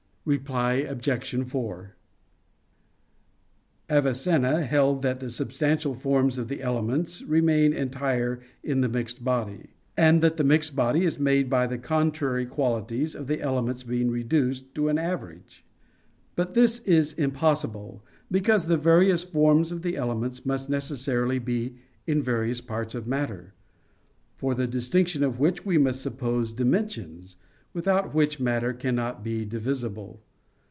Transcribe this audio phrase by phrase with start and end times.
[0.23, 1.49] Reply Obj.
[1.49, 1.95] 4:
[3.89, 9.71] Avicenna held that the substantial forms of the elements remain entire in the mixed body;
[9.97, 14.75] and that the mixture is made by the contrary qualities of the elements being reduced
[14.75, 15.65] to an average.
[16.35, 22.21] But this is impossible, because the various forms of the elements must necessarily be in
[22.21, 23.55] various parts of matter;
[24.35, 27.37] for the distinction of which we must suppose dimensions,
[27.73, 30.21] without which matter cannot be divisible.